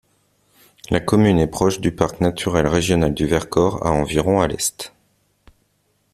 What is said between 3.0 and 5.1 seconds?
du Vercors à environ à l'est.